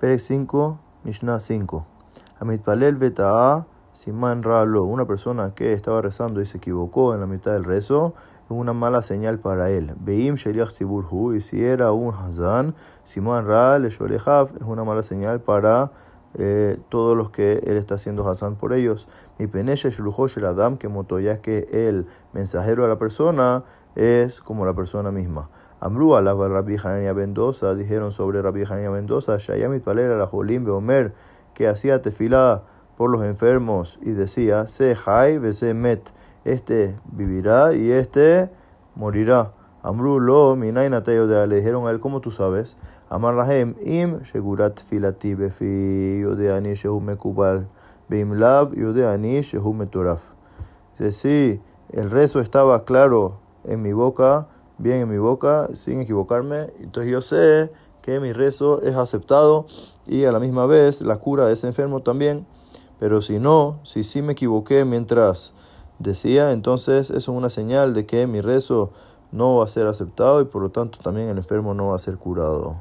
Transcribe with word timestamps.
Perek 0.00 0.18
5, 0.18 0.78
Mishnah 1.04 1.40
5. 1.40 1.86
Amitpalel 2.40 2.96
Beta'a 2.96 3.66
Siman 3.92 4.42
Ralo, 4.42 4.84
una 4.84 5.04
persona 5.04 5.52
que 5.54 5.74
estaba 5.74 6.00
rezando 6.00 6.40
y 6.40 6.46
se 6.46 6.56
equivocó 6.56 7.12
en 7.12 7.20
la 7.20 7.26
mitad 7.26 7.52
del 7.52 7.64
rezo, 7.64 8.14
es 8.46 8.50
una 8.50 8.72
mala 8.72 9.02
señal 9.02 9.40
para 9.40 9.68
él. 9.68 9.92
Beim 10.00 10.36
Sheliach 10.36 10.70
Siburhu, 10.70 11.34
y 11.34 11.42
si 11.42 11.62
era 11.62 11.92
un 11.92 12.14
Hazan, 12.14 12.74
Siman 13.04 13.46
Ral, 13.46 13.84
es 13.84 13.98
una 14.00 14.84
mala 14.84 15.02
señal 15.02 15.40
para 15.42 15.92
eh, 16.32 16.78
todos 16.88 17.14
los 17.14 17.28
que 17.28 17.58
él 17.66 17.76
está 17.76 17.96
haciendo 17.96 18.26
Hazan 18.26 18.56
por 18.56 18.72
ellos. 18.72 19.06
Mi 19.38 19.48
Penesha 19.48 19.90
el 19.90 20.44
Adam, 20.46 20.78
que 20.78 20.88
motoya 20.88 21.42
que 21.42 21.68
el 21.72 22.06
mensajero 22.32 22.84
de 22.84 22.88
la 22.88 22.98
persona 22.98 23.64
es 23.96 24.40
como 24.40 24.64
la 24.64 24.72
persona 24.72 25.10
misma. 25.10 25.50
Amru 25.80 26.14
alaba 26.14 26.46
Rabbi 26.48 26.76
Hanania 26.76 27.14
Mendoza, 27.14 27.74
dijeron 27.74 28.12
sobre 28.12 28.42
Rabbi 28.42 28.64
Hanania 28.64 28.90
Mendoza, 28.90 29.38
Shayamit 29.38 29.82
Palera 29.82 30.18
la 30.18 30.26
Jolim 30.26 30.64
Beomer, 30.64 31.14
que 31.54 31.68
hacía 31.68 32.02
tefilá 32.02 32.64
por 32.98 33.10
los 33.10 33.22
enfermos 33.22 33.98
y 34.02 34.10
decía, 34.10 34.66
Se 34.66 34.94
hay, 35.06 35.40
se 35.54 35.72
met, 35.72 36.10
este 36.44 36.98
vivirá 37.10 37.72
y 37.74 37.90
este 37.92 38.50
morirá. 38.94 39.52
Amru 39.82 40.20
lo 40.20 40.56
minainateo 40.56 41.26
de 41.26 41.46
le 41.46 41.56
dijeron 41.56 41.86
a 41.86 41.90
él, 41.90 42.00
¿cómo 42.00 42.20
tú 42.20 42.30
sabes? 42.30 42.76
Amar 43.08 43.32
lahem 43.32 43.74
im 43.82 44.22
shegurat 44.22 44.78
filati 44.78 45.34
befi 45.34 46.20
yodeani 46.20 46.74
shehu 46.74 47.00
mekubal 47.00 47.66
beim 48.06 48.34
lav 48.34 48.74
yodeani 48.74 49.40
shehu 49.40 49.72
metoraf. 49.72 50.20
Si 50.98 51.62
el 51.88 52.10
rezo 52.10 52.40
estaba 52.40 52.84
claro 52.84 53.40
en 53.64 53.80
mi 53.80 53.94
boca, 53.94 54.48
bien 54.80 54.98
en 54.98 55.08
mi 55.08 55.18
boca, 55.18 55.68
sin 55.74 56.00
equivocarme. 56.00 56.72
Entonces 56.80 57.12
yo 57.12 57.20
sé 57.20 57.70
que 58.02 58.18
mi 58.18 58.32
rezo 58.32 58.82
es 58.82 58.96
aceptado 58.96 59.66
y 60.06 60.24
a 60.24 60.32
la 60.32 60.40
misma 60.40 60.66
vez 60.66 61.02
la 61.02 61.16
cura 61.16 61.46
de 61.46 61.52
ese 61.52 61.66
enfermo 61.66 62.00
también. 62.00 62.46
Pero 62.98 63.20
si 63.20 63.38
no, 63.38 63.78
si 63.82 64.04
sí 64.04 64.22
me 64.22 64.32
equivoqué 64.32 64.84
mientras 64.84 65.52
decía, 65.98 66.52
entonces 66.52 67.10
eso 67.10 67.16
es 67.16 67.28
una 67.28 67.50
señal 67.50 67.94
de 67.94 68.06
que 68.06 68.26
mi 68.26 68.40
rezo 68.40 68.90
no 69.32 69.56
va 69.56 69.64
a 69.64 69.66
ser 69.66 69.86
aceptado 69.86 70.40
y 70.40 70.44
por 70.46 70.62
lo 70.62 70.70
tanto 70.70 70.98
también 70.98 71.28
el 71.28 71.38
enfermo 71.38 71.74
no 71.74 71.88
va 71.88 71.96
a 71.96 71.98
ser 71.98 72.16
curado. 72.16 72.76